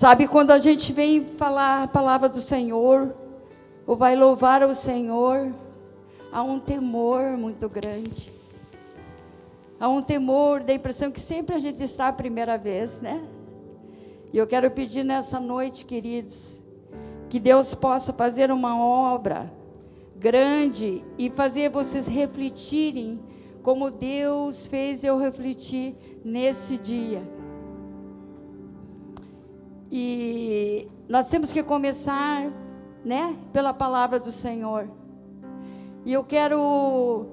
[0.00, 3.14] Sabe quando a gente vem falar a palavra do Senhor,
[3.86, 5.52] ou vai louvar o Senhor,
[6.32, 8.32] há um temor muito grande.
[9.78, 13.22] Há um temor, dá a impressão que sempre a gente está a primeira vez, né?
[14.32, 16.62] E eu quero pedir nessa noite, queridos,
[17.28, 19.52] que Deus possa fazer uma obra
[20.16, 23.20] grande e fazer vocês refletirem
[23.62, 25.94] como Deus fez eu refletir
[26.24, 27.22] nesse dia.
[29.90, 32.52] E nós temos que começar,
[33.04, 34.88] né, pela palavra do Senhor.
[36.04, 37.26] E eu quero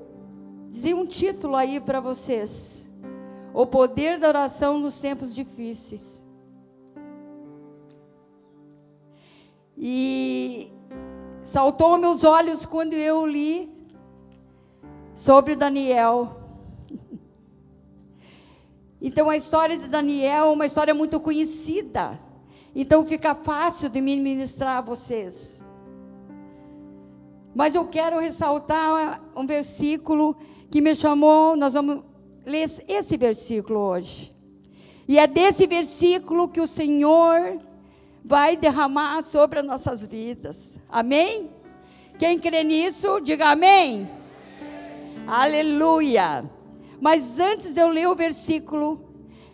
[0.72, 2.90] dizer um título aí para vocês:
[3.54, 6.18] O poder da oração nos tempos difíceis.
[9.78, 10.72] E
[11.44, 13.72] saltou meus olhos quando eu li
[15.16, 16.36] sobre Daniel.
[19.00, 22.20] Então a história de Daniel é uma história muito conhecida.
[22.80, 25.60] Então fica fácil de ministrar a vocês.
[27.55, 30.38] Mas eu quero ressaltar um versículo
[30.70, 32.04] que me chamou, nós vamos
[32.46, 34.32] ler esse versículo hoje.
[35.07, 37.57] E é desse versículo que o Senhor
[38.24, 40.80] vai derramar sobre as nossas vidas.
[40.87, 41.49] Amém?
[42.20, 44.07] Quem crê nisso, diga amém.
[45.26, 46.48] Aleluia.
[47.02, 49.07] Mas antes de eu ler o versículo,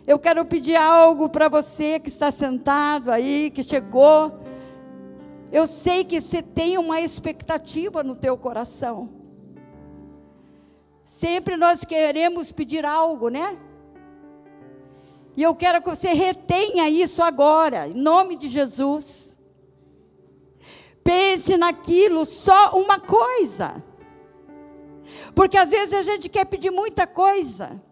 [0.06, 4.38] eu quero pedir algo para você que está sentado aí, que chegou.
[5.50, 9.08] Eu sei que você tem uma expectativa no teu coração.
[11.04, 13.58] Sempre nós queremos pedir algo, né?
[15.36, 19.40] E eu quero que você retenha isso agora, em nome de Jesus.
[21.02, 23.82] Pense naquilo, só uma coisa.
[25.34, 27.82] Porque às vezes a gente quer pedir muita coisa.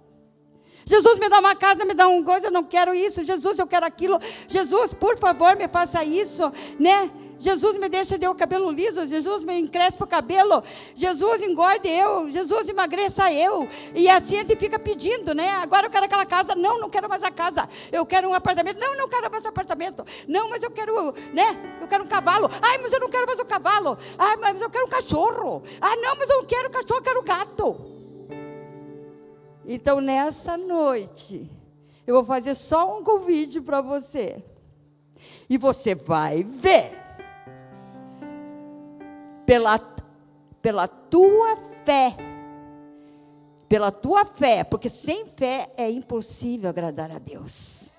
[0.85, 3.25] Jesus me dá uma casa, me dá uma coisa, eu não quero isso.
[3.25, 4.21] Jesus, eu quero aquilo.
[4.49, 7.11] Jesus, por favor, me faça isso, né?
[7.43, 10.63] Jesus me deixa de o cabelo liso, Jesus me encrespa o cabelo,
[10.95, 13.69] Jesus engorde eu, Jesus emagreça eu.
[13.97, 15.51] E assim a gente fica pedindo, né?
[15.57, 17.69] Agora eu quero aquela casa, não, não quero mais a casa.
[17.91, 20.07] Eu quero um apartamento, não, não quero mais apartamento.
[20.29, 21.59] Não, mas eu quero, né?
[21.81, 22.49] Eu quero um cavalo.
[22.63, 23.99] Ai, mas eu não quero mais o um cavalo.
[24.17, 25.65] Ai, mas eu quero um cachorro.
[25.81, 27.92] Ah, não, mas eu não quero cachorro, eu quero gato.
[29.65, 31.51] Então nessa noite,
[32.07, 34.43] eu vou fazer só um convite para você.
[35.49, 36.91] E você vai ver
[39.47, 39.79] pela,
[40.61, 42.17] pela tua fé.
[43.69, 47.91] Pela tua fé, porque sem fé é impossível agradar a Deus.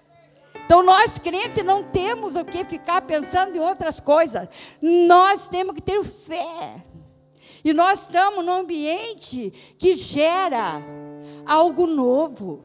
[0.65, 4.47] Então nós crentes não temos o que ficar pensando em outras coisas.
[4.81, 6.83] Nós temos que ter fé.
[7.63, 10.83] E nós estamos num ambiente que gera
[11.45, 12.63] algo novo.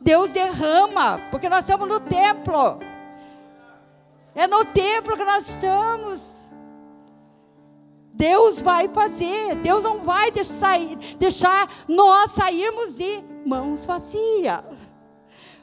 [0.00, 2.80] Deus derrama, porque nós estamos no templo.
[4.34, 6.32] É no templo que nós estamos.
[8.14, 10.78] Deus vai fazer, Deus não vai deixar,
[11.18, 14.62] deixar nós sairmos de mãos vazias,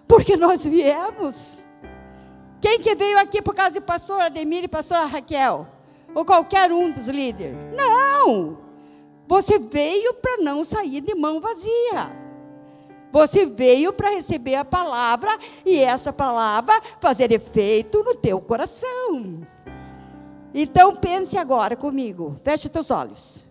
[0.08, 1.60] porque nós viemos.
[2.60, 5.68] Quem que veio aqui por causa de pastor Ademir e pastora Raquel?
[6.14, 7.56] Ou qualquer um dos líderes?
[7.76, 8.58] Não!
[9.28, 12.19] Você veio para não sair de mão vazia.
[13.12, 15.32] Você veio para receber a palavra
[15.66, 19.48] e essa palavra fazer efeito no teu coração.
[20.54, 22.36] Então pense agora comigo.
[22.44, 23.48] Feche teus olhos.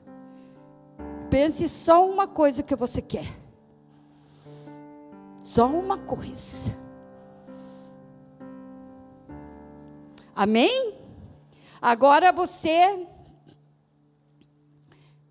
[1.31, 3.37] Pense só uma coisa que você quer.
[5.41, 6.77] Só uma coisa.
[10.35, 10.95] Amém?
[11.81, 13.07] Agora você.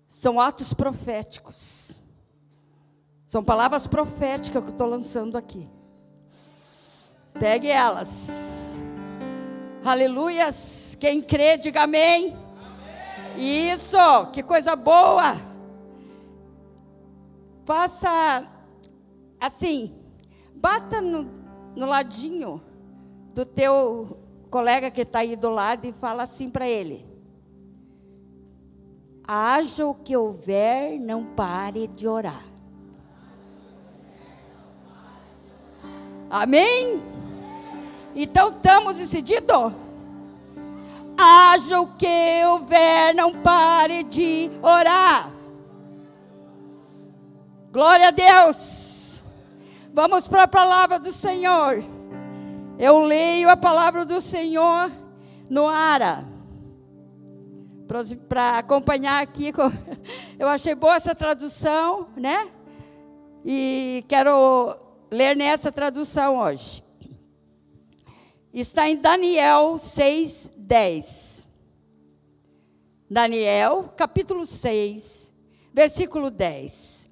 [0.08, 1.77] São atos proféticos.
[3.28, 5.68] São palavras proféticas que eu estou lançando aqui.
[7.38, 8.80] Pegue elas.
[9.84, 10.96] Aleluias.
[10.98, 12.34] Quem crê, diga amém.
[13.36, 13.70] amém.
[13.70, 13.98] Isso,
[14.32, 15.36] que coisa boa.
[17.66, 18.48] Faça
[19.38, 19.94] assim,
[20.54, 21.24] bata no,
[21.76, 22.62] no ladinho
[23.34, 24.18] do teu
[24.50, 27.06] colega que está aí do lado e fala assim para ele:
[29.22, 32.47] Haja o que houver, não pare de orar.
[36.30, 37.02] Amém?
[38.14, 39.72] Então estamos decididos?
[41.18, 45.28] haja o que houver, não pare de orar.
[47.72, 49.24] Glória a Deus.
[49.92, 51.82] Vamos para a palavra do Senhor.
[52.78, 54.90] Eu leio a palavra do Senhor
[55.50, 56.24] no Ara.
[58.28, 59.52] Para acompanhar aqui,
[60.38, 62.48] eu achei boa essa tradução, né?
[63.44, 64.76] E quero
[65.10, 66.82] ler nessa tradução hoje.
[68.52, 71.48] está em Daniel 6, 10.
[73.10, 75.32] Daniel, capítulo 6,
[75.72, 77.10] versículo 10.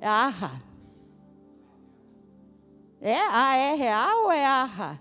[0.00, 0.60] É arra.
[3.00, 5.00] É A-R-A ou é arra?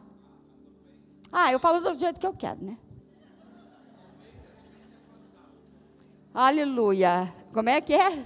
[1.31, 2.77] Ah, eu falo do jeito que eu quero, né?
[6.33, 7.33] Aleluia.
[7.53, 8.25] Como é que é?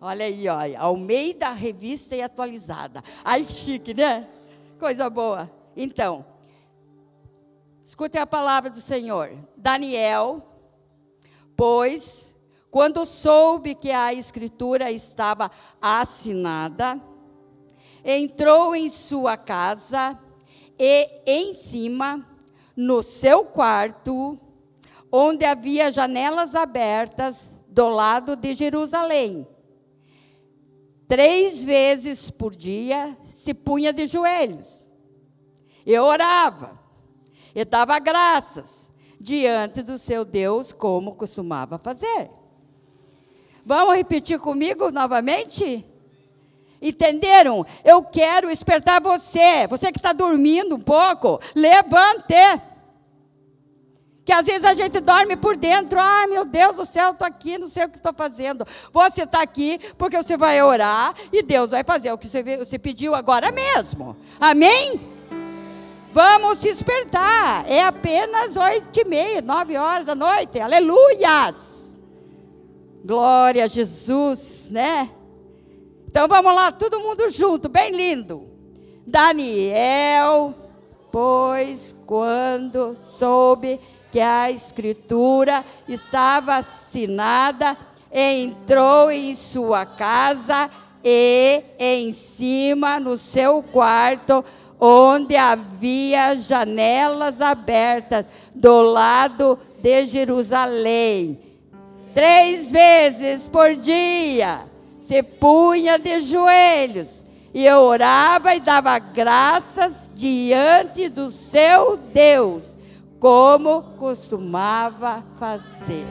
[0.00, 0.80] Olha aí, olha.
[0.80, 3.02] Almeida, revista e atualizada.
[3.24, 4.28] Ai, chique, né?
[4.78, 5.50] Coisa boa.
[5.76, 6.24] Então,
[7.82, 9.32] escutem a palavra do Senhor.
[9.56, 10.42] Daniel,
[11.56, 12.34] pois,
[12.70, 15.50] quando soube que a escritura estava
[15.82, 17.00] assinada,
[18.04, 20.16] entrou em sua casa
[20.78, 22.24] e em cima,
[22.76, 24.38] no seu quarto,
[25.10, 29.44] onde havia janelas abertas do lado de Jerusalém.
[31.08, 34.84] Três vezes por dia se punha de joelhos.
[35.86, 36.78] E orava.
[37.54, 42.30] E dava graças diante do seu Deus, como costumava fazer.
[43.64, 45.84] Vamos repetir comigo novamente?
[46.80, 47.66] Entenderam?
[47.84, 52.34] Eu quero despertar você, você que está dormindo um pouco, levante.
[54.28, 55.98] Que às vezes a gente dorme por dentro.
[55.98, 58.62] Ai, meu Deus do céu, estou aqui, não sei o que estou fazendo.
[58.92, 62.78] Você está aqui porque você vai orar e Deus vai fazer o que você, você
[62.78, 64.14] pediu agora mesmo.
[64.38, 65.00] Amém?
[66.12, 67.64] Vamos se despertar.
[67.66, 70.60] É apenas oito e meia, nove horas da noite.
[70.60, 71.98] Aleluias!
[73.02, 75.08] Glória a Jesus, né?
[76.06, 78.46] Então vamos lá, todo mundo junto, bem lindo.
[79.06, 80.54] Daniel,
[81.10, 83.80] pois quando soube
[84.10, 87.76] que a escritura estava assinada,
[88.12, 90.70] entrou em sua casa
[91.04, 94.44] e em cima no seu quarto,
[94.80, 101.38] onde havia janelas abertas do lado de Jerusalém.
[102.14, 104.62] Três vezes por dia
[105.00, 112.77] se punha de joelhos e orava e dava graças diante do seu Deus
[113.18, 116.06] como costumava fazer.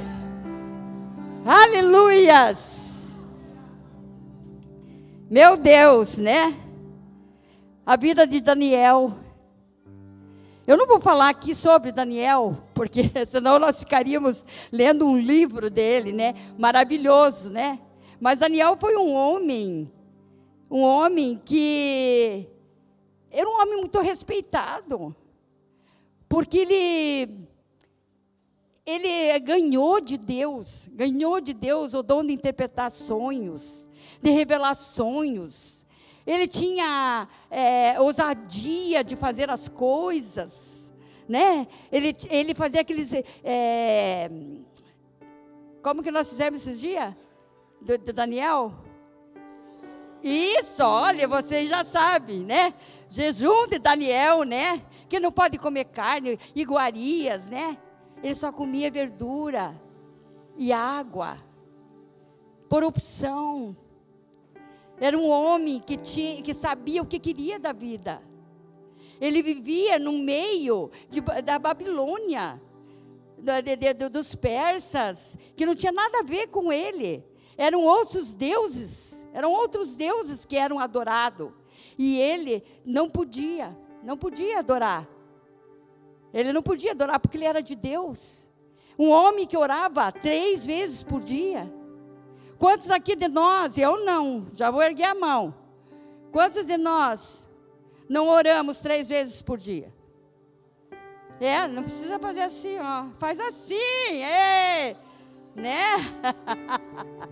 [1.46, 3.18] Aleluias!
[5.30, 6.56] Meu Deus, né?
[7.86, 9.14] A vida de Daniel.
[10.66, 16.12] Eu não vou falar aqui sobre Daniel, porque senão nós ficaríamos lendo um livro dele,
[16.12, 16.36] né?
[16.58, 17.80] Maravilhoso, né?
[18.20, 19.90] Mas Daniel foi um homem,
[20.70, 22.48] um homem que
[23.32, 25.16] era um homem muito respeitado
[26.28, 27.48] porque ele
[28.86, 33.90] ele ganhou de Deus, ganhou de Deus o dom de interpretar sonhos,
[34.22, 35.86] de revelar sonhos.
[36.26, 40.94] Ele tinha é, ousadia de fazer as coisas,
[41.28, 41.68] né?
[41.92, 43.12] Ele, ele fazia aqueles.
[43.44, 44.30] É,
[45.82, 47.14] como que nós fizemos esses dias?
[47.82, 48.74] Do, do Daniel?
[50.24, 52.74] Isso, olha, vocês já sabem, né?
[53.10, 54.82] Jejum de Daniel, né?
[55.10, 57.78] Que não pode comer carne, iguarias, né?
[58.22, 59.80] Ele só comia verdura
[60.58, 61.38] e água,
[62.68, 63.76] por opção.
[65.00, 68.22] Era um homem que, tinha, que sabia o que queria da vida.
[69.22, 72.62] Ele vivia no meio de, da Babilônia,
[73.38, 77.24] de, dos persas, que não tinha nada a ver com ele.
[77.56, 81.52] Eram outros deuses, eram outros deuses que eram adorados.
[81.98, 85.08] E ele não podia não podia adorar.
[86.34, 88.50] Ele não podia adorar porque ele era de Deus.
[88.98, 91.72] Um homem que orava três vezes por dia.
[92.58, 95.54] Quantos aqui de nós, eu não, já vou erguer a mão.
[96.32, 97.48] Quantos de nós
[98.10, 99.94] não oramos três vezes por dia?
[101.40, 103.06] É, não precisa fazer assim, ó.
[103.20, 104.96] Faz assim, é,
[105.56, 105.98] né?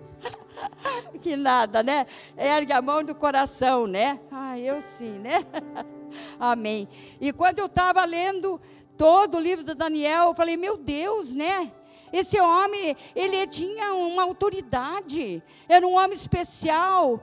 [1.21, 2.05] que nada, né?
[2.37, 4.19] Ergue a mão do coração, né?
[4.31, 5.43] Ah, eu sim, né?
[6.39, 6.87] Amém.
[7.19, 8.59] E quando eu estava lendo
[8.97, 11.71] todo o livro de Daniel, eu falei, meu Deus, né?
[12.11, 17.21] Esse homem, ele tinha uma autoridade, era um homem especial.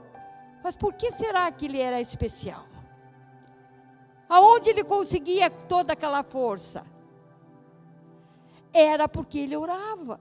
[0.63, 2.65] Mas por que será que ele era especial?
[4.29, 6.85] Aonde ele conseguia toda aquela força?
[8.71, 10.19] Era porque ele orava.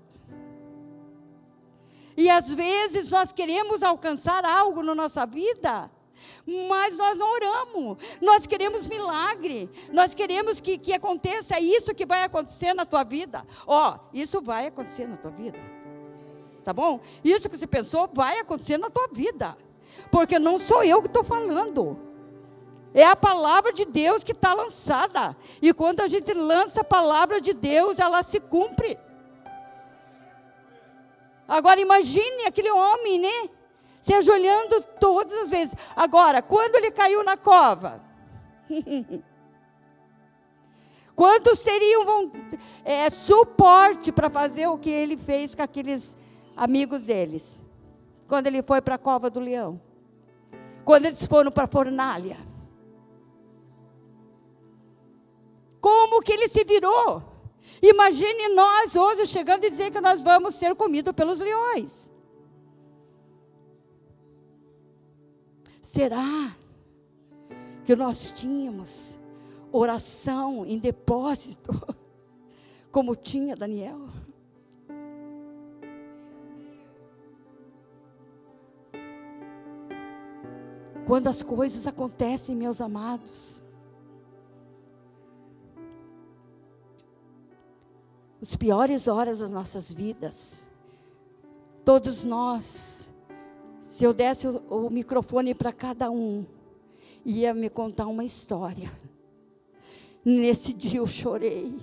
[2.16, 5.90] E às vezes nós queremos alcançar algo na nossa vida,
[6.46, 7.98] mas nós não oramos.
[8.20, 9.70] Nós queremos milagre.
[9.92, 13.46] Nós queremos que, que aconteça isso que vai acontecer na tua vida.
[13.66, 15.58] Ó, oh, isso vai acontecer na tua vida.
[16.64, 17.00] Tá bom?
[17.24, 19.56] Isso que você pensou vai acontecer na tua vida.
[20.10, 21.98] Porque não sou eu que estou falando.
[22.94, 25.36] É a palavra de Deus que está lançada.
[25.60, 28.98] E quando a gente lança a palavra de Deus, ela se cumpre.
[31.48, 33.50] Agora imagine aquele homem, né?
[34.02, 35.74] Se ajoelhando todas as vezes.
[35.96, 38.02] Agora, quando ele caiu na cova?
[41.14, 42.32] Quantos teriam
[42.84, 46.16] é, suporte para fazer o que ele fez com aqueles
[46.56, 47.64] amigos deles?
[48.26, 49.80] Quando ele foi para a cova do leão?
[50.84, 52.38] Quando eles foram para a fornalha?
[55.80, 57.22] Como que ele se virou?
[57.80, 62.11] Imagine nós hoje chegando e dizer que nós vamos ser comidos pelos leões.
[65.92, 66.56] Será
[67.84, 69.20] que nós tínhamos
[69.70, 71.70] oração em depósito,
[72.90, 74.08] como tinha Daniel?
[81.06, 83.62] Quando as coisas acontecem, meus amados,
[88.40, 90.66] as piores horas das nossas vidas.
[91.84, 93.01] Todos nós,
[93.92, 96.46] se eu desse o, o microfone para cada um,
[97.26, 98.90] ia me contar uma história.
[100.24, 101.78] Nesse dia eu chorei.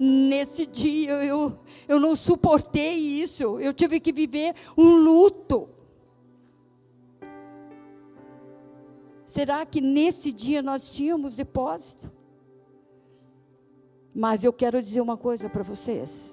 [0.00, 3.60] Nesse dia eu, eu não suportei isso.
[3.60, 5.68] Eu tive que viver um luto.
[9.28, 12.10] Será que nesse dia nós tínhamos depósito?
[14.12, 16.32] Mas eu quero dizer uma coisa para vocês.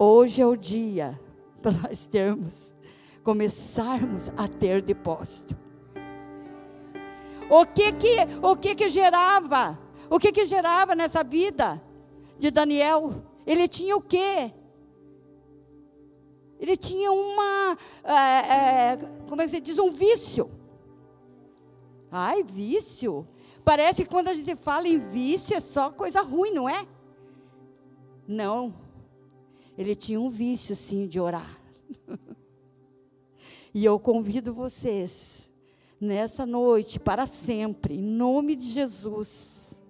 [0.00, 1.16] Hoje é o dia
[1.62, 2.74] para nós termos,
[3.22, 5.56] começarmos a ter depósito.
[7.50, 9.78] O que que, o que que gerava?
[10.08, 11.82] O que que gerava nessa vida
[12.38, 13.22] de Daniel?
[13.46, 14.52] Ele tinha o quê?
[16.58, 18.96] Ele tinha uma, é, é,
[19.28, 20.48] como é que se diz, um vício.
[22.10, 23.26] Ai, vício.
[23.64, 26.86] Parece que quando a gente fala em vício é só coisa ruim, não é?
[28.26, 28.74] Não.
[29.76, 31.58] Ele tinha um vício, sim, de orar.
[33.74, 35.50] e eu convido vocês,
[36.00, 39.82] nessa noite, para sempre, em nome de Jesus,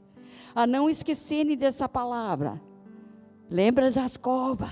[0.55, 2.61] a não esquecerem dessa palavra.
[3.51, 4.71] Lembra das covas.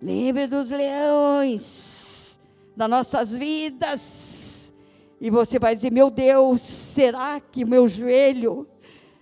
[0.00, 2.38] Lembra dos leões
[2.76, 4.72] das nossas vidas
[5.20, 8.68] e você vai dizer: Meu Deus, será que meu joelho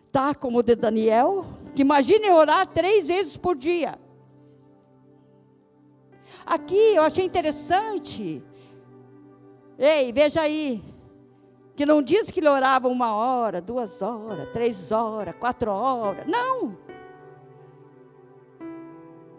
[0.07, 1.47] está como o de Daniel?
[1.75, 3.99] Que imagine orar três vezes por dia.
[6.45, 8.43] Aqui eu achei interessante.
[9.79, 10.83] Ei, veja aí.
[11.75, 16.27] Que não diz que ele orava uma hora, duas horas, três horas, quatro horas.
[16.27, 16.79] Não.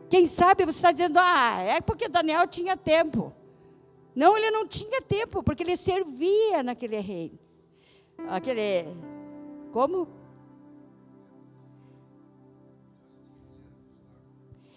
[0.10, 3.34] Quem sabe você está dizendo, ah, é porque Daniel tinha tempo.
[4.16, 7.38] Não, ele não tinha tempo, porque ele servia naquele reino.
[8.30, 8.86] Aquele.
[9.72, 10.08] Como?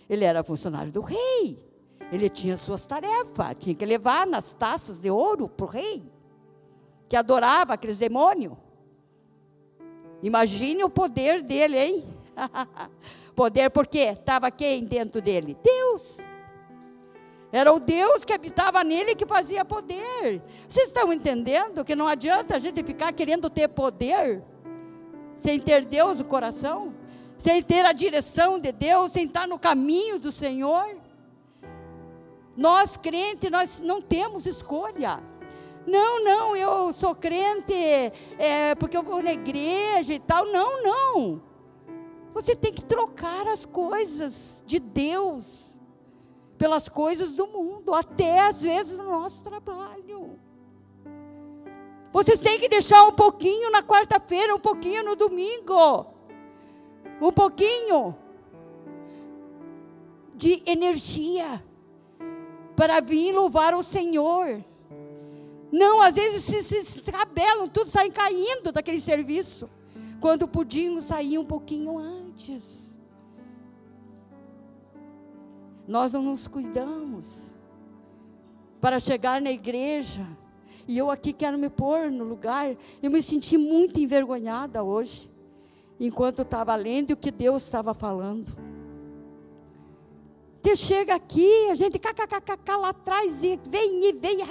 [0.09, 1.69] Ele era funcionário do rei.
[2.12, 3.57] Ele tinha suas tarefas.
[3.59, 6.02] Tinha que levar nas taças de ouro para o rei,
[7.09, 8.55] que adorava aqueles demônios.
[10.23, 12.05] Imagine o poder dele, hein?
[13.35, 15.57] poder porque estava quem dentro dele?
[15.62, 16.19] Deus.
[17.52, 20.43] Era o Deus que habitava nele que fazia poder.
[20.69, 24.43] Vocês estão entendendo que não adianta a gente ficar querendo ter poder
[25.37, 26.95] sem ter Deus no coração,
[27.38, 31.00] sem ter a direção de Deus, sem estar no caminho do Senhor?
[32.61, 35.19] Nós crentes, nós não temos escolha.
[35.87, 37.73] Não, não, eu sou crente
[38.38, 40.45] é, porque eu vou na igreja e tal.
[40.45, 41.43] Não, não.
[42.35, 45.81] Você tem que trocar as coisas de Deus
[46.59, 50.38] pelas coisas do mundo, até às vezes no nosso trabalho.
[52.12, 56.09] Vocês têm que deixar um pouquinho na quarta-feira, um pouquinho no domingo.
[57.23, 58.14] Um pouquinho
[60.35, 61.69] de energia
[62.80, 64.64] para vir louvar o Senhor.
[65.70, 69.68] Não, às vezes se, se, se cabelam, tudo saem caindo daquele serviço.
[70.18, 72.99] Quando podiam sair um pouquinho antes.
[75.87, 77.52] Nós não nos cuidamos
[78.80, 80.26] para chegar na igreja.
[80.88, 82.75] E eu aqui quero me pôr no lugar.
[83.02, 85.30] Eu me senti muito envergonhada hoje,
[86.00, 88.69] enquanto estava lendo o que Deus estava falando.
[90.62, 94.38] Você chega aqui, a gente kkkk lá atrás e vem e vem,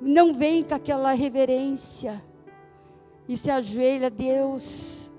[0.00, 2.22] não vem com aquela reverência
[3.28, 5.10] e se ajoelha, Deus,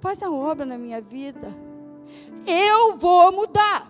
[0.00, 1.56] faz a obra na minha vida.
[2.46, 3.88] Eu vou mudar.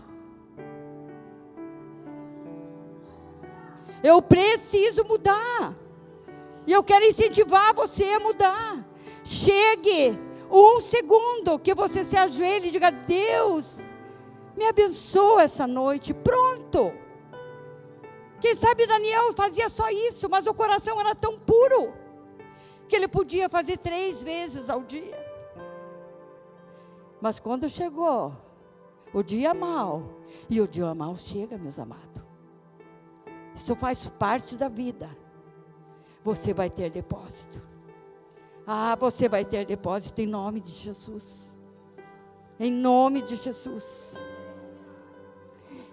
[4.03, 5.75] Eu preciso mudar.
[6.67, 8.87] E eu quero incentivar você a mudar.
[9.25, 10.19] Chegue
[10.51, 13.79] um segundo que você se ajoelhe e diga: Deus,
[14.57, 16.15] me abençoa essa noite.
[16.15, 16.93] Pronto.
[18.41, 21.95] Quem sabe Daniel fazia só isso, mas o coração era tão puro
[22.89, 25.19] que ele podia fazer três vezes ao dia.
[27.21, 28.33] Mas quando chegou
[29.13, 30.03] o dia mal,
[30.51, 32.23] e o dia mal chega, meus amados,
[33.55, 35.09] isso faz parte da vida.
[36.23, 37.63] Você vai ter depósito.
[38.67, 41.57] Ah, você vai ter depósito em nome de Jesus.
[42.59, 44.21] Em nome de Jesus.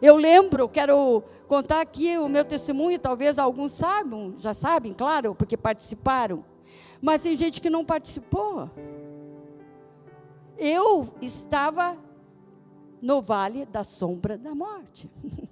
[0.02, 5.56] Eu lembro, quero contar aqui o meu testemunho, talvez alguns saibam, já sabem, claro, porque
[5.56, 6.44] participaram.
[7.00, 8.68] Mas tem gente que não participou.
[10.58, 11.96] Eu estava
[13.00, 15.10] no vale da sombra da morte.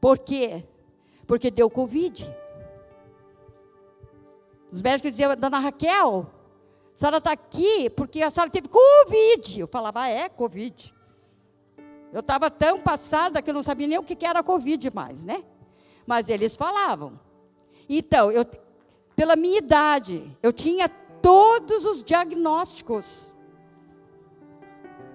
[0.00, 0.62] Por quê?
[1.26, 2.34] Porque deu Covid.
[4.70, 6.30] Os médicos diziam, dona Raquel,
[6.94, 9.60] a senhora está aqui porque a senhora teve Covid.
[9.60, 10.97] Eu falava, ah, é, Covid.
[12.12, 15.44] Eu estava tão passada que eu não sabia nem o que era Covid mais, né?
[16.06, 17.20] Mas eles falavam.
[17.88, 18.46] Então, eu,
[19.14, 23.32] pela minha idade, eu tinha todos os diagnósticos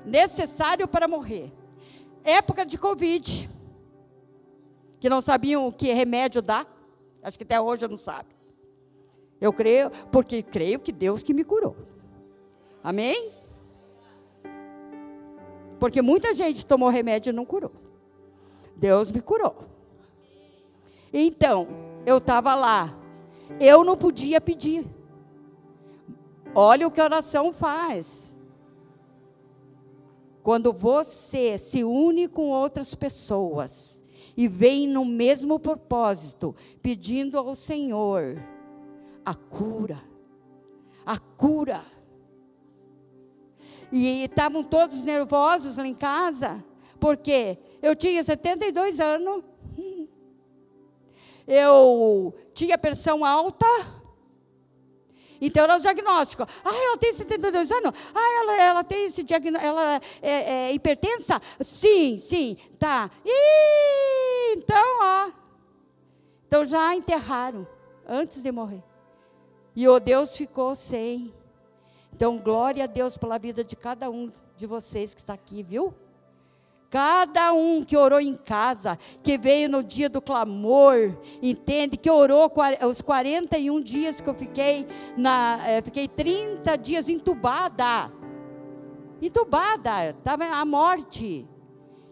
[0.06, 1.52] necessários para morrer.
[2.24, 3.50] Época de Covid,
[5.00, 6.66] que não sabiam o que remédio dá.
[7.22, 8.30] Acho que até hoje não sabe.
[9.40, 11.76] Eu creio, porque creio que Deus que me curou.
[12.84, 13.34] Amém?
[15.84, 17.74] Porque muita gente tomou remédio e não curou.
[18.74, 19.66] Deus me curou.
[21.12, 21.68] Então,
[22.06, 22.98] eu estava lá.
[23.60, 24.86] Eu não podia pedir.
[26.56, 28.34] Olha o que a oração faz.
[30.42, 34.02] Quando você se une com outras pessoas
[34.38, 38.42] e vem no mesmo propósito, pedindo ao Senhor
[39.25, 40.01] a cura.
[41.05, 41.84] A cura.
[43.96, 46.66] E estavam todos nervosos lá em casa,
[47.00, 49.44] porque eu tinha 72 anos,
[51.48, 53.68] eu tinha pressão alta,
[55.40, 56.42] então era o diagnóstico.
[56.66, 57.94] Ah, ela tem 72 anos?
[58.16, 61.40] Ah, ela, ela tem esse diagnóstico, ela é, é, hipertensa?
[61.62, 63.12] Sim, sim, tá.
[63.24, 65.32] E então, ó.
[66.48, 67.68] Então já enterraram
[68.08, 68.84] antes de morrer.
[69.75, 71.32] E o Deus ficou sem.
[72.16, 75.96] Então, glória a Deus pela vida de cada um de vocês que está aqui, viu?
[76.88, 81.98] Cada um que orou em casa, que veio no dia do clamor, entende?
[81.98, 82.52] Que orou
[82.88, 88.12] os 41 dias que eu fiquei, na, é, fiquei 30 dias entubada.
[89.20, 91.48] Entubada, estava a morte.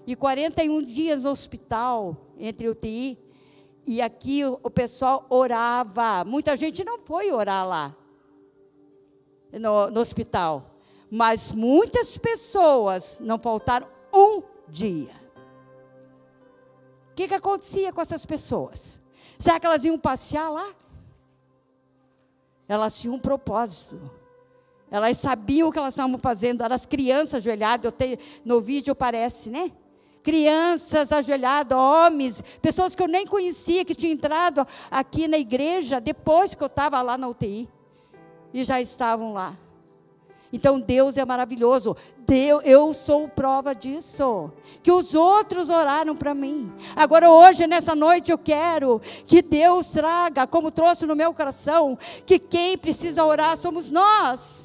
[0.07, 3.19] E 41 dias no hospital, entre UTI.
[3.85, 6.25] E aqui o pessoal orava.
[6.25, 7.95] Muita gente não foi orar lá,
[9.53, 10.71] no, no hospital.
[11.09, 15.11] Mas muitas pessoas não faltaram um dia.
[17.11, 19.01] O que, que acontecia com essas pessoas?
[19.37, 20.73] Será que elas iam passear lá?
[22.67, 23.99] Elas tinham um propósito.
[24.89, 26.63] Elas sabiam o que elas estavam fazendo.
[26.63, 27.85] Eram as crianças ajoelhadas.
[27.85, 29.71] Eu tenho, no vídeo parece, né?
[30.23, 36.53] crianças ajoelhadas, homens, pessoas que eu nem conhecia, que tinham entrado aqui na igreja depois
[36.53, 37.67] que eu estava lá na UTI
[38.53, 39.57] e já estavam lá.
[40.53, 41.95] Então Deus é maravilhoso.
[42.19, 44.51] Deus, eu sou prova disso.
[44.83, 46.71] Que os outros oraram para mim.
[46.95, 52.37] Agora, hoje, nessa noite, eu quero que Deus traga, como trouxe no meu coração, que
[52.37, 54.61] quem precisa orar somos nós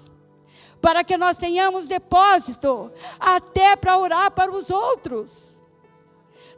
[0.81, 5.59] para que nós tenhamos depósito, até para orar para os outros.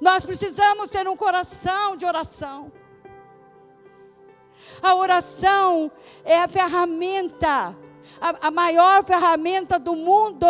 [0.01, 2.71] Nós precisamos ter um coração de oração.
[4.83, 5.91] A oração
[6.25, 7.77] é a ferramenta,
[8.21, 10.47] a, a maior ferramenta do mundo,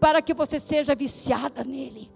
[0.00, 2.10] para que você seja viciada nele.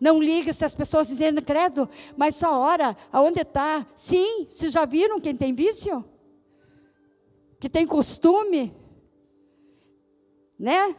[0.00, 3.86] Não liga se as pessoas dizendo, credo, mas só ora, aonde está?
[3.94, 6.04] Sim, vocês já viram quem tem vício?
[7.64, 8.76] que tem costume,
[10.58, 10.94] né?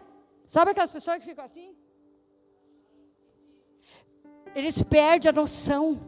[0.47, 1.74] Sabe aquelas pessoas que ficam assim?
[4.55, 5.99] Eles perdem a noção.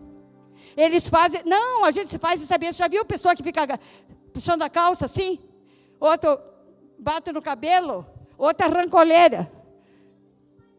[0.76, 1.42] Eles fazem.
[1.46, 2.68] Não, a gente se faz e saber.
[2.68, 3.78] Você já viu pessoa que fica
[4.34, 5.38] puxando a calça assim?
[6.00, 6.40] Outro
[6.98, 8.08] bate no cabelo,
[8.38, 9.52] outra rancoleira.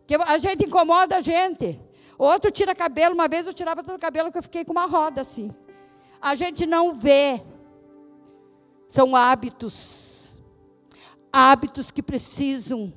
[0.06, 1.78] Que a gente incomoda a gente.
[2.16, 3.14] Outro tira cabelo.
[3.14, 5.54] Uma vez eu tirava todo o cabelo que eu fiquei com uma roda assim.
[6.22, 7.42] A gente não vê.
[8.88, 10.38] São hábitos.
[11.30, 12.90] Hábitos que precisam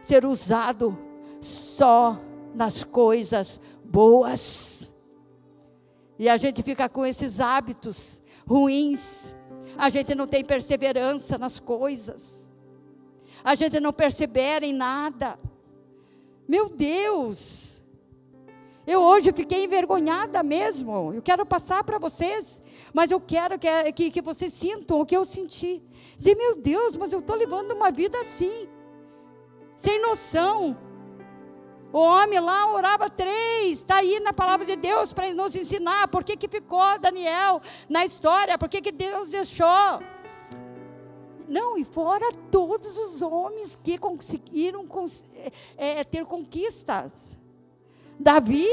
[0.00, 0.94] ser usados
[1.40, 2.20] só
[2.54, 3.60] nas coisas
[3.96, 4.94] boas.
[6.18, 9.34] E a gente fica com esses hábitos ruins.
[9.78, 12.46] A gente não tem perseverança nas coisas.
[13.42, 15.38] A gente não persevera em nada.
[16.46, 17.82] Meu Deus!
[18.86, 21.14] Eu hoje fiquei envergonhada mesmo.
[21.14, 22.60] Eu quero passar para vocês,
[22.92, 25.82] mas eu quero que, que, que vocês sintam o que eu senti.
[26.18, 28.68] Dizer, meu Deus, mas eu estou levando uma vida assim,
[29.74, 30.76] sem noção.
[31.96, 36.22] O homem lá orava três, está aí na palavra de Deus para nos ensinar por
[36.22, 39.66] que, que ficou Daniel na história, por que, que Deus deixou.
[41.48, 44.86] Não, e fora todos os homens que conseguiram
[45.78, 47.38] é, ter conquistas.
[48.20, 48.68] Davi,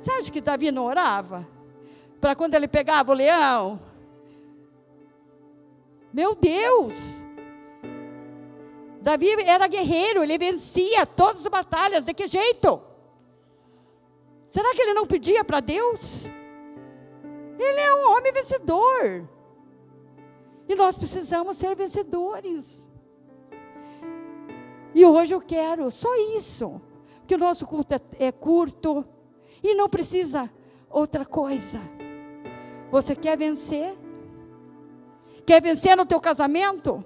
[0.00, 1.44] você acha que Davi não orava?
[2.20, 3.80] Para quando ele pegava o leão?
[6.12, 7.23] Meu Deus!
[9.04, 12.80] Davi era guerreiro, ele vencia todas as batalhas, de que jeito?
[14.48, 16.24] Será que ele não pedia para Deus?
[17.58, 19.28] Ele é um homem vencedor.
[20.66, 22.88] E nós precisamos ser vencedores.
[24.94, 26.80] E hoje eu quero só isso
[27.26, 29.04] que o nosso culto é, é curto
[29.62, 30.50] e não precisa
[30.88, 31.78] outra coisa.
[32.90, 33.98] Você quer vencer?
[35.44, 37.04] Quer vencer no teu casamento?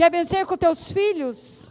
[0.00, 1.68] Quer vencer com teus filhos?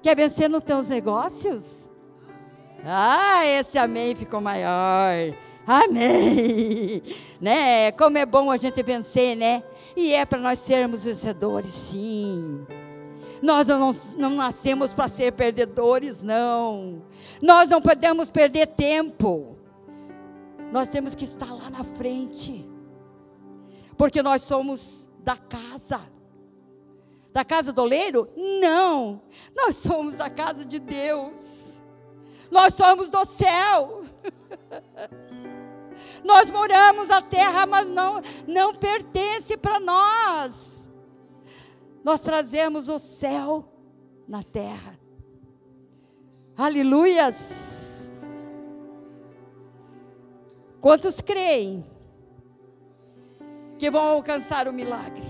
[0.00, 1.90] Quer vencer nos teus negócios?
[2.82, 5.36] Ah, esse amém ficou maior.
[5.66, 7.02] Amém.
[7.38, 7.92] Né?
[7.92, 9.62] Como é bom a gente vencer, né?
[9.94, 12.66] E é para nós sermos vencedores, sim.
[13.42, 17.02] Nós não, não nascemos para ser perdedores, não.
[17.42, 19.58] Nós não podemos perder tempo.
[20.72, 22.66] Nós temos que estar lá na frente.
[23.98, 26.00] Porque nós somos da casa.
[27.32, 28.28] Da casa do oleiro?
[28.36, 29.22] Não.
[29.54, 31.80] Nós somos da casa de Deus.
[32.50, 34.02] Nós somos do céu.
[36.24, 40.90] Nós moramos na terra, mas não, não pertence para nós.
[42.02, 43.64] Nós trazemos o céu
[44.26, 44.98] na terra.
[46.56, 48.12] Aleluias!
[50.80, 51.84] Quantos creem
[53.80, 55.26] que vão alcançar o milagre?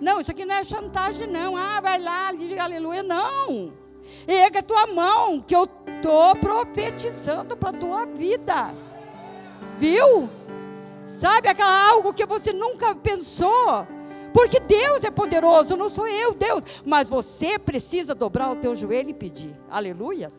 [0.00, 1.56] Não, isso aqui não é chantagem, não.
[1.56, 3.02] Ah, vai lá, diga aleluia.
[3.02, 3.72] Não.
[4.28, 8.72] Erga a tua mão, que eu estou profetizando para a tua vida.
[9.76, 10.30] Viu?
[11.04, 13.88] Sabe aquela algo que você nunca pensou?
[14.32, 16.62] Porque Deus é poderoso, não sou eu, Deus.
[16.86, 19.58] Mas você precisa dobrar o teu joelho e pedir.
[19.68, 20.30] Aleluia.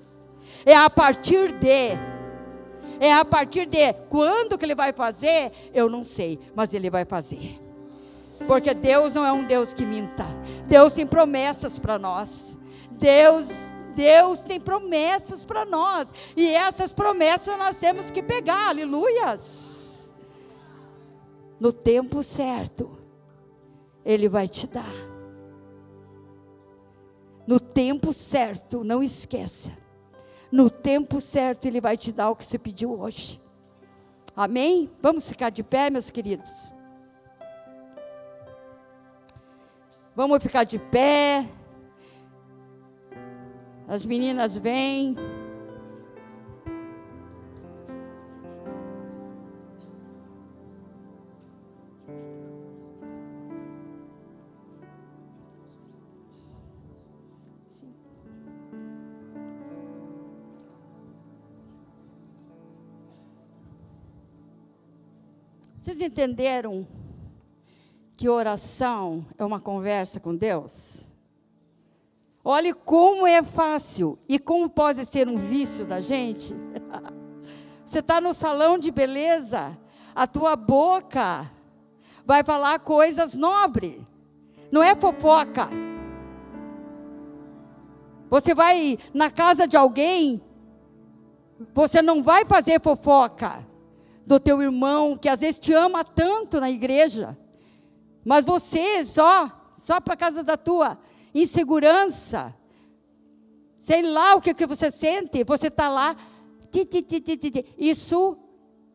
[0.65, 1.97] É a partir de.
[3.01, 3.91] É a partir de.
[4.09, 5.51] Quando que ele vai fazer?
[5.73, 7.59] Eu não sei, mas ele vai fazer.
[8.45, 10.27] Porque Deus não é um Deus que minta.
[10.67, 12.59] Deus tem promessas para nós.
[12.91, 13.47] Deus
[13.95, 16.09] Deus tem promessas para nós.
[16.37, 18.69] E essas promessas nós temos que pegar.
[18.69, 20.13] Aleluias.
[21.59, 22.99] No tempo certo.
[24.05, 24.93] Ele vai te dar.
[27.47, 29.71] No tempo certo, não esqueça.
[30.51, 33.41] No tempo certo, Ele vai te dar o que você pediu hoje.
[34.35, 34.89] Amém?
[35.01, 36.73] Vamos ficar de pé, meus queridos.
[40.15, 41.47] Vamos ficar de pé.
[43.87, 45.15] As meninas vêm.
[66.01, 66.87] Entenderam
[68.17, 71.05] que oração é uma conversa com Deus?
[72.43, 76.55] Olhe como é fácil e como pode ser um vício da gente.
[77.85, 79.77] Você está no salão de beleza,
[80.15, 81.49] a tua boca
[82.25, 84.01] vai falar coisas nobres,
[84.71, 85.69] não é fofoca.
[88.29, 90.41] Você vai na casa de alguém,
[91.73, 93.69] você não vai fazer fofoca
[94.25, 97.37] do teu irmão que às vezes te ama tanto na igreja,
[98.23, 100.97] mas você só, só para casa da tua
[101.33, 102.53] insegurança,
[103.79, 106.15] sei lá o que, que você sente, você está lá,
[106.71, 108.37] ti, ti, ti, isso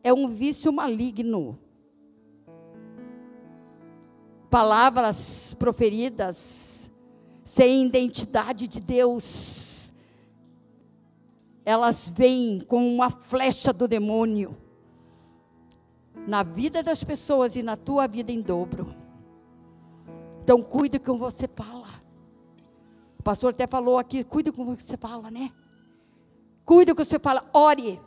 [0.03, 1.59] é um vício maligno.
[4.49, 6.89] Palavras proferidas
[7.43, 9.91] sem identidade de Deus,
[11.65, 14.55] elas vêm com uma flecha do demônio
[16.27, 18.93] na vida das pessoas e na tua vida em dobro.
[20.43, 21.87] Então cuide com você fala.
[23.23, 25.51] pastor até falou aqui, cuide com o que você fala, né?
[26.65, 27.99] Cuide com o que você fala, ore.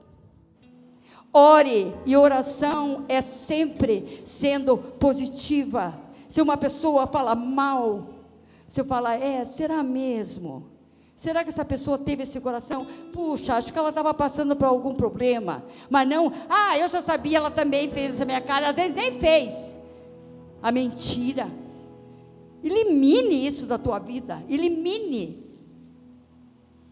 [1.33, 5.99] Ore, e oração é sempre sendo positiva.
[6.29, 8.07] Se uma pessoa fala mal,
[8.69, 10.70] se eu falar, é, será mesmo?
[11.21, 12.87] Será que essa pessoa teve esse coração?
[13.13, 15.63] Puxa, acho que ela estava passando por algum problema.
[15.91, 18.71] Mas não, ah, eu já sabia, ela também fez essa minha cara.
[18.71, 19.79] Às vezes nem fez.
[20.63, 21.47] A mentira.
[22.65, 24.43] Elimine isso da tua vida.
[24.49, 25.45] Elimine.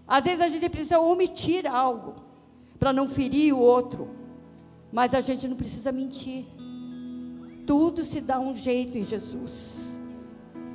[0.07, 2.17] Às vezes a gente precisa omitir algo
[2.79, 4.11] para não ferir o outro.
[4.93, 6.45] Mas a gente não precisa mentir.
[7.67, 9.99] Tudo se dá um jeito em Jesus.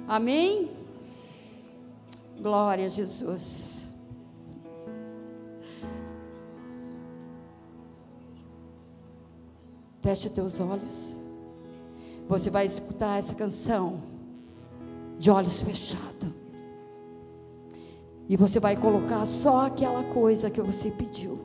[0.07, 0.71] Amém?
[2.43, 3.95] Glória a Jesus.
[10.01, 11.15] Feche teus olhos.
[12.27, 14.03] Você vai escutar essa canção
[15.17, 16.33] de olhos fechados.
[18.27, 21.39] E você vai colocar só aquela coisa que você pediu.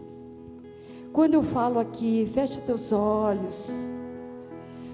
[1.13, 3.71] Quando eu falo aqui, feche teus olhos.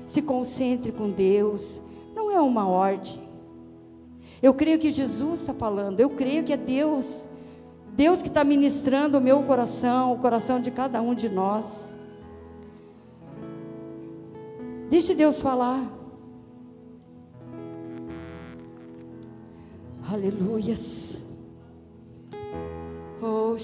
[0.07, 1.81] Se concentre com Deus.
[2.15, 3.24] Não é uma ordem.
[4.43, 7.27] Eu creio que Jesus está falando, eu creio que é Deus,
[7.93, 11.97] Deus que está ministrando o meu coração, o coração de cada um de nós.
[14.91, 15.83] Deixe Deus falar.
[20.11, 21.25] Aleluias.
[23.23, 23.57] Oh.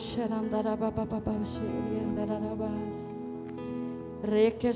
[4.22, 4.68] Reque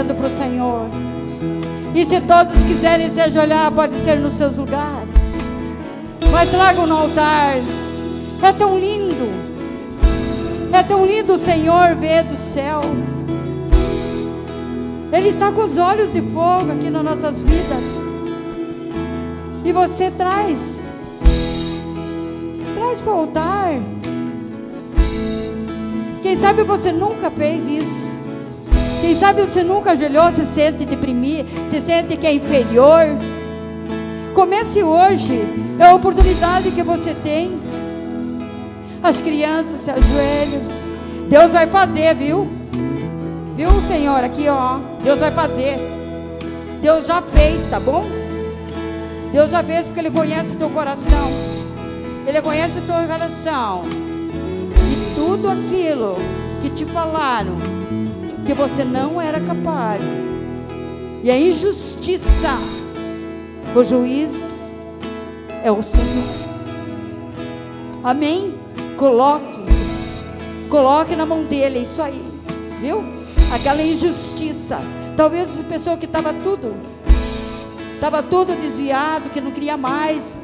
[0.00, 0.88] hoje ajoelhando para o Senhor.
[1.94, 5.08] E se todos quiserem se ajoelhar, pode ser nos seus lugares.
[6.30, 7.56] Mas tragam no altar.
[8.42, 9.28] É tão lindo.
[10.72, 12.82] É tão lindo o Senhor ver do céu.
[15.12, 17.84] Ele está com os olhos de fogo aqui nas nossas vidas.
[19.64, 20.84] E você traz.
[22.76, 23.72] Traz para o altar.
[26.22, 28.09] Quem sabe você nunca fez isso.
[29.10, 33.06] Quem sabe você nunca ajoelhou, se sente deprimido, se sente que é inferior.
[34.34, 35.42] Comece hoje,
[35.80, 37.60] é a oportunidade que você tem.
[39.02, 40.62] As crianças se ajoelham.
[41.28, 42.48] Deus vai fazer, viu?
[43.56, 44.22] Viu, Senhor?
[44.22, 44.78] Aqui, ó.
[45.02, 45.80] Deus vai fazer.
[46.80, 48.04] Deus já fez, tá bom?
[49.32, 51.32] Deus já fez porque Ele conhece o teu coração.
[52.28, 53.82] Ele conhece o teu coração.
[54.88, 56.16] E tudo aquilo
[56.62, 57.79] que te falaram
[58.50, 60.02] que você não era capaz.
[61.22, 62.58] E a injustiça,
[63.76, 64.72] o juiz
[65.62, 66.34] é o Senhor.
[68.02, 68.52] Amém?
[68.96, 69.44] Coloque,
[70.68, 72.24] coloque na mão dele, é isso aí,
[72.80, 73.04] viu?
[73.54, 74.80] Aquela injustiça.
[75.16, 76.74] Talvez a pessoa que estava tudo,
[77.94, 80.42] estava tudo desviado, que não queria mais,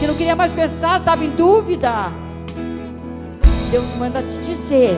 [0.00, 2.10] que não queria mais pensar, estava em dúvida.
[3.70, 4.96] Deus manda te dizer.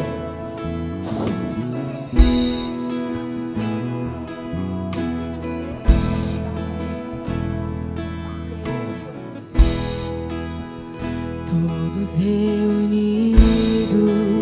[12.09, 13.39] Todos reunidos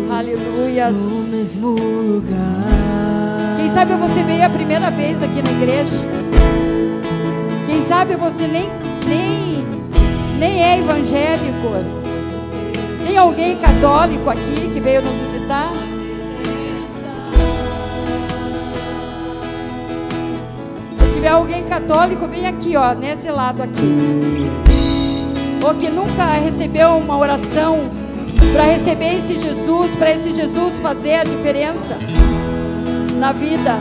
[0.09, 0.95] Aleluias.
[0.95, 3.57] no mesmo lugar.
[3.57, 5.97] Quem sabe você veio a primeira vez aqui na igreja.
[7.65, 8.69] Quem sabe você nem,
[9.05, 9.65] nem,
[10.39, 11.73] nem é evangélico.
[13.05, 15.73] Tem alguém católico aqui que veio nos visitar?
[20.97, 24.76] Se tiver alguém católico, vem aqui, ó, nesse lado aqui.
[25.67, 27.77] Ou que nunca recebeu uma oração
[28.53, 31.97] para receber esse Jesus, para esse Jesus fazer a diferença
[33.19, 33.77] na vida.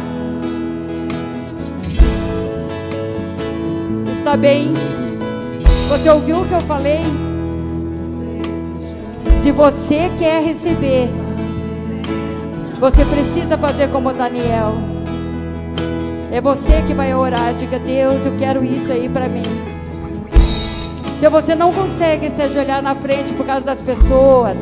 [4.11, 4.75] Está bem?
[5.89, 7.05] Você ouviu o que eu falei?
[9.41, 11.09] Se você quer receber,
[12.81, 14.75] você precisa fazer como Daniel.
[16.33, 17.55] É você que vai orar.
[17.55, 19.76] Diga, Deus, eu quero isso aí para mim.
[21.19, 24.59] Se você não consegue se ajoelhar na frente por causa das pessoas,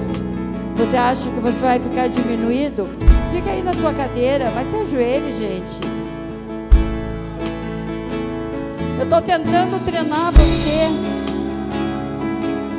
[0.77, 2.89] você acha que você vai ficar diminuído?
[3.33, 5.81] Fica aí na sua cadeira, mas se ajoelhe, gente.
[8.97, 10.89] Eu estou tentando treinar você.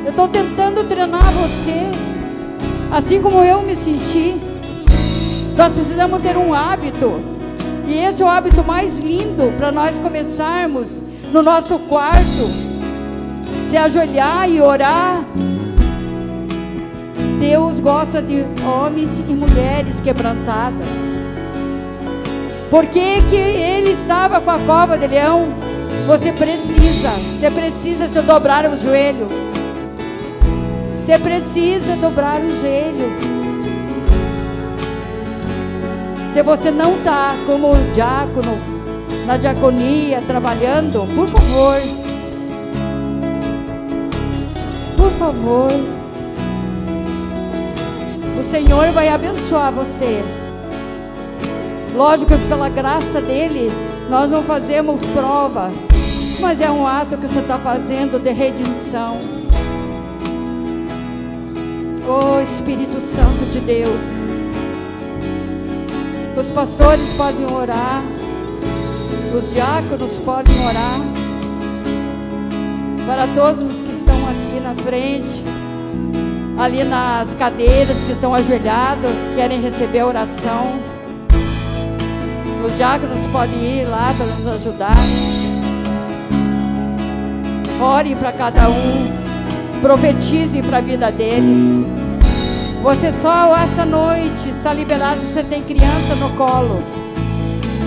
[0.06, 1.90] Eu estou tentando treinar você.
[2.90, 4.40] Assim como eu me senti.
[5.54, 7.20] Nós precisamos ter um hábito.
[7.86, 12.65] E esse é o hábito mais lindo para nós começarmos no nosso quarto.
[13.76, 15.22] Se ajoelhar e orar.
[17.38, 20.88] Deus gosta de homens e mulheres quebrantadas.
[22.70, 25.48] Por que, que ele estava com a cova de leão?
[26.06, 29.28] Você precisa, você precisa se dobrar o joelho.
[30.98, 33.12] Você precisa dobrar o joelho.
[36.32, 38.56] Se você não está como diácono,
[39.26, 42.05] na diaconia, trabalhando, por favor,
[45.06, 45.68] por favor,
[48.36, 50.20] o Senhor vai abençoar você.
[51.94, 53.70] Lógico que pela graça dele,
[54.10, 55.70] nós não fazemos prova,
[56.40, 59.18] mas é um ato que você está fazendo de redenção.
[62.08, 64.02] Oh Espírito Santo de Deus.
[66.36, 68.02] Os pastores podem orar,
[69.32, 71.00] os diáconos podem orar,
[73.06, 75.44] para todos estão aqui na frente,
[76.56, 80.72] ali nas cadeiras que estão ajoelhados, querem receber a oração.
[82.64, 84.96] Os diáconos podem ir lá para nos ajudar.
[87.80, 89.12] Ore para cada um,
[89.82, 91.86] profetize para a vida deles.
[92.82, 96.82] Você só essa noite está liberado se você tem criança no colo.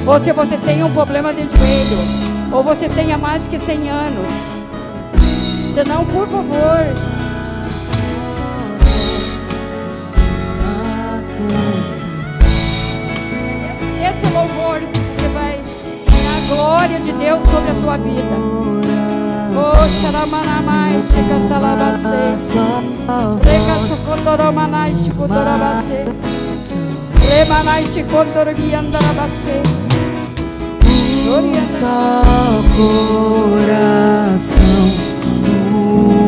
[0.05, 1.97] Ou se você tem um problema de joelho.
[2.51, 4.58] Ou você tenha mais que 100 anos.
[5.73, 6.85] Senão, por favor,
[14.01, 15.61] esse louvor você vai
[16.27, 18.35] a glória de Deus sobre a tua vida.
[19.55, 22.55] Oh, xaramanamai, chicantalabase.
[23.43, 26.05] Reka chocondoromanai, chicondorabase.
[27.29, 29.61] Remanai, chicondoroguiandarabase.
[31.29, 32.23] Um só
[33.55, 34.59] coração,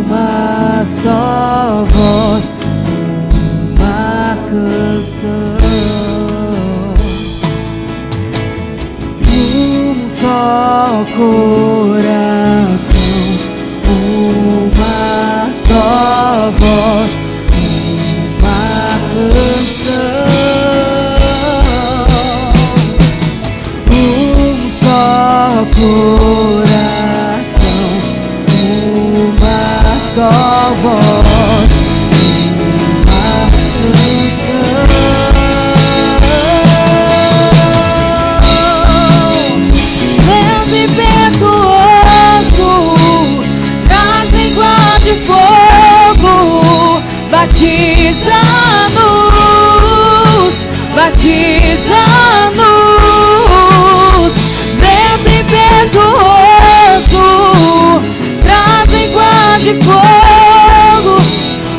[0.05, 2.53] uma só voz,
[3.77, 5.29] uma canção,
[9.27, 12.50] um só coração.
[59.73, 61.15] de fogo,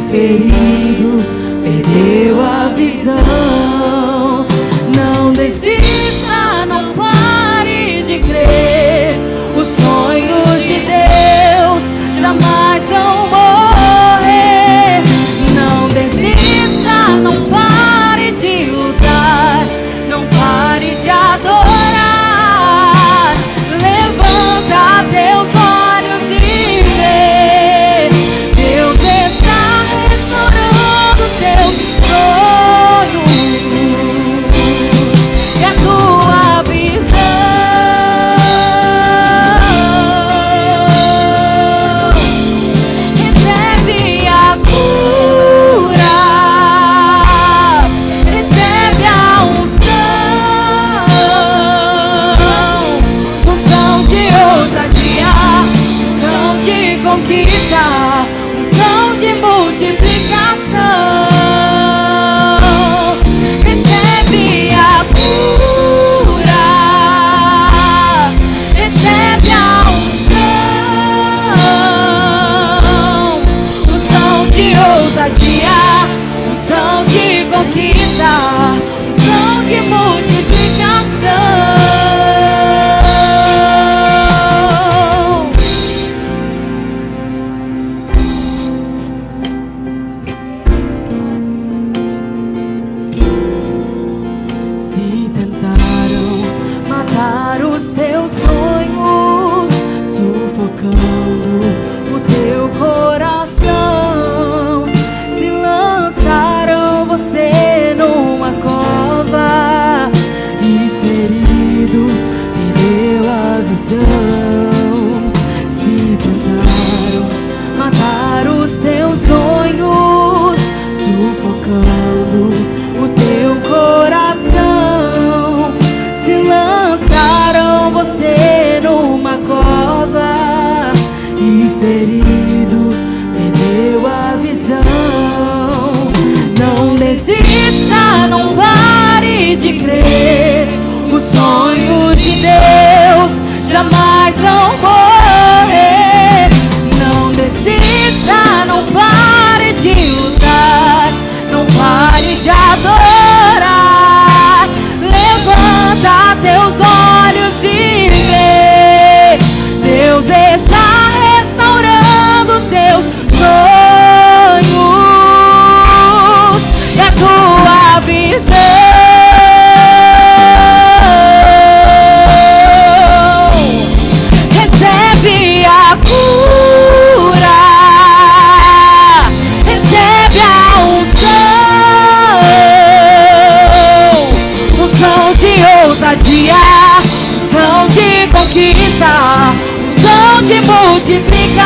[0.10, 1.24] ferido,
[1.64, 4.46] perdeu a visão.
[4.96, 9.16] Não desista, não pare de crer.
[9.56, 13.39] Os sonhos de Deus jamais são.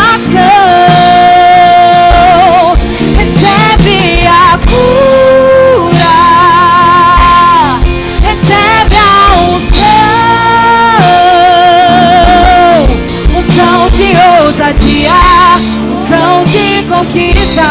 [0.04, 0.44] Multiplicação.
[3.18, 6.20] Recebe a cura,
[8.22, 9.80] recebe a unção,
[13.38, 15.20] unção de ousadia,
[15.94, 17.70] unção de conquista,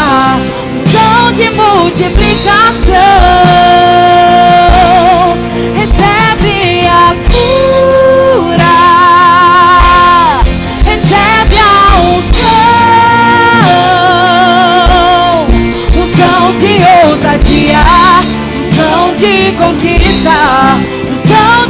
[0.74, 4.41] unção de multiplicação.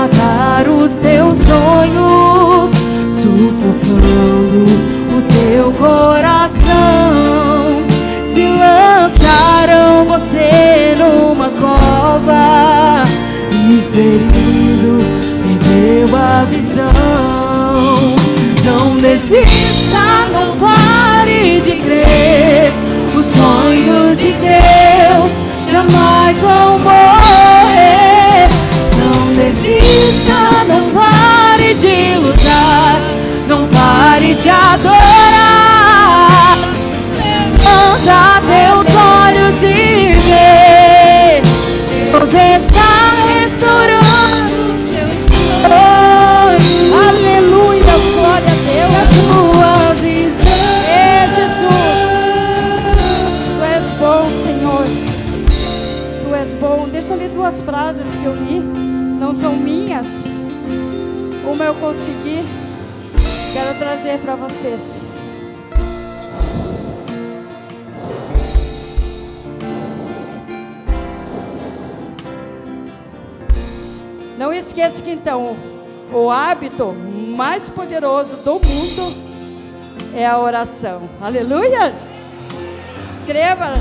[0.00, 2.70] matar os teus sonhos,
[3.10, 4.64] sufocando
[5.14, 6.70] o teu coração.
[8.24, 13.04] Se lançaram você numa cova
[13.52, 15.04] e ferido
[15.42, 16.90] perdeu a visão.
[18.64, 22.72] Não desista, não pare de crer.
[23.14, 25.32] Os sonhos de Deus
[25.70, 27.29] jamais vão morrer.
[30.66, 32.96] Não pare de lutar,
[33.48, 35.90] não pare de adorar.
[37.16, 41.42] Levanta teus olhos e vê.
[42.10, 42.92] Deus está
[43.32, 45.70] restaurando os teus sonhos.
[47.08, 48.94] Aleluia, glória a Deus.
[48.94, 50.74] A tua visão.
[50.88, 51.90] É Jesus.
[53.46, 54.86] Tu és bom, Senhor.
[56.24, 56.88] Tu és bom.
[56.92, 58.60] Deixa eu ler duas frases que eu li.
[59.18, 60.29] Não são minhas.
[61.60, 62.42] Uma eu consegui.
[63.52, 64.80] Quero trazer para vocês.
[74.38, 75.54] Não esqueça que então
[76.10, 76.94] o hábito
[77.36, 79.14] mais poderoso do mundo
[80.14, 81.10] é a oração.
[81.20, 82.38] Aleluias!
[83.18, 83.74] Escreva,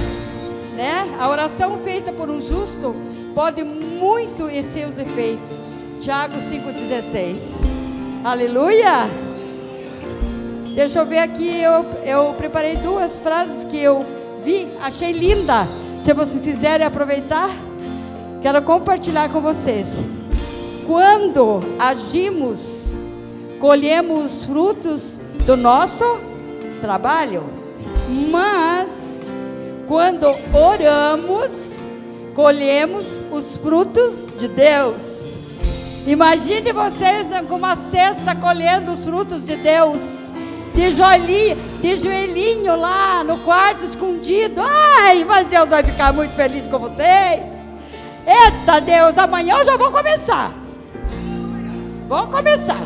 [0.76, 1.16] né?
[1.18, 2.94] A oração feita por um justo
[3.34, 5.69] pode muito em seus efeitos.
[6.00, 7.60] Tiago 5,16.
[8.24, 9.10] Aleluia!
[10.74, 14.06] Deixa eu ver aqui, eu, eu preparei duas frases que eu
[14.42, 15.68] vi, achei linda.
[16.02, 17.50] Se vocês quiserem aproveitar,
[18.42, 19.98] quero compartilhar com vocês.
[20.88, 22.94] Quando agimos,
[23.60, 26.06] colhemos os frutos do nosso
[26.80, 27.44] trabalho,
[28.32, 29.20] mas
[29.86, 31.74] quando oramos,
[32.34, 35.19] colhemos os frutos de Deus.
[36.08, 40.00] Imagine vocês com uma cesta colhendo os frutos de Deus,
[40.74, 44.62] de joelhinho, de joelhinho lá no quarto escondido.
[44.62, 47.42] Ai, mas Deus vai ficar muito feliz com vocês.
[48.26, 50.52] Eita Deus, amanhã eu já vou começar.
[52.08, 52.82] Vamos começar.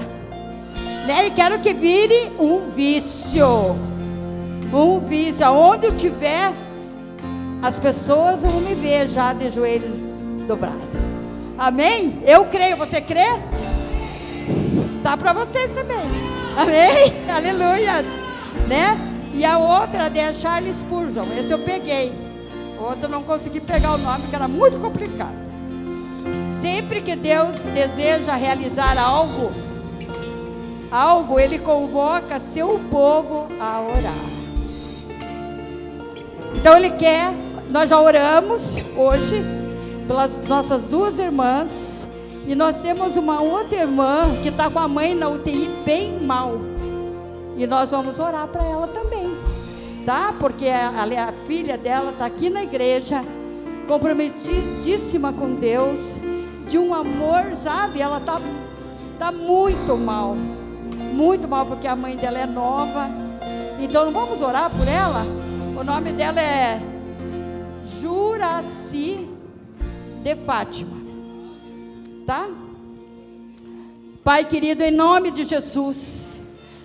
[1.08, 1.28] Né?
[1.28, 3.76] E quero que vire um vício.
[4.74, 5.46] Um vício.
[5.46, 6.52] Aonde eu tiver,
[7.62, 9.96] as pessoas vão me ver já de joelhos
[10.48, 11.13] dobrados.
[11.58, 12.20] Amém?
[12.26, 12.78] Eu creio.
[12.78, 13.26] Você crê?
[15.04, 16.04] Tá para vocês também.
[16.58, 17.14] Amém?
[17.30, 18.06] Aleluias.
[18.68, 18.98] Né?
[19.34, 21.26] E a outra é a Charles Spurgeon.
[21.38, 22.14] Esse eu peguei.
[22.80, 25.44] Outro eu não consegui pegar o nome, porque era muito complicado.
[26.62, 29.52] Sempre que Deus deseja realizar algo,
[30.92, 34.34] algo, Ele convoca seu povo a orar.
[36.56, 37.34] Então ele quer,
[37.70, 39.44] nós já oramos hoje
[40.08, 42.08] pelas nossas duas irmãs.
[42.46, 46.58] E nós temos uma outra irmã que está com a mãe na UTI bem mal.
[47.56, 49.32] E nós vamos orar para ela também.
[50.06, 50.34] Tá?
[50.38, 53.24] Porque a, a, filha dela está aqui na igreja,
[53.88, 56.20] comprometidíssima com Deus,
[56.68, 58.02] de um amor, sabe?
[58.02, 58.42] Ela está
[59.18, 60.36] tá muito mal.
[61.14, 63.10] Muito mal, porque a mãe dela é nova.
[63.80, 65.24] Então não vamos orar por ela?
[65.80, 66.82] O nome dela é
[67.86, 69.33] Juraci
[70.24, 70.96] de Fátima.
[72.26, 72.48] Tá?
[74.24, 76.42] Pai querido, em nome de Jesus,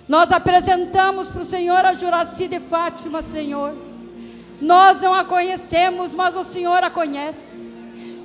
[0.07, 3.73] nós apresentamos para o Senhor a Juraci de Fátima, Senhor.
[4.59, 7.71] Nós não a conhecemos, mas o Senhor a conhece.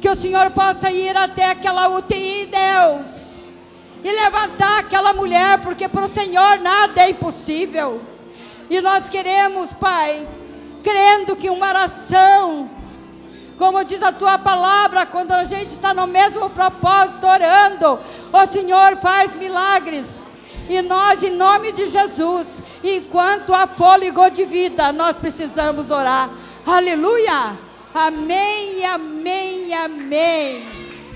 [0.01, 3.55] Que o Senhor possa ir até aquela UTI, Deus,
[4.03, 8.03] e levantar aquela mulher, porque para o Senhor nada é impossível.
[8.69, 10.27] E nós queremos, Pai,
[10.83, 12.69] crendo que uma oração
[13.59, 17.99] como diz a tua palavra, quando a gente está no mesmo propósito, orando,
[18.33, 20.35] o Senhor faz milagres.
[20.69, 26.31] E nós, em nome de Jesus, enquanto há fôlego de vida, nós precisamos orar.
[26.67, 27.65] Aleluia!
[27.95, 30.67] Amém, amém, amém.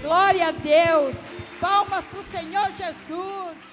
[0.00, 1.16] Glória a Deus.
[1.60, 3.67] Palmas para o Senhor Jesus.